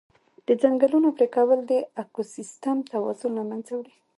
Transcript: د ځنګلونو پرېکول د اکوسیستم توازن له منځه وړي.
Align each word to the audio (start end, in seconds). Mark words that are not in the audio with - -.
د 0.47 0.49
ځنګلونو 0.61 1.07
پرېکول 1.17 1.59
د 1.71 1.73
اکوسیستم 2.03 2.77
توازن 2.91 3.31
له 3.39 3.43
منځه 3.49 3.71
وړي. 3.77 3.95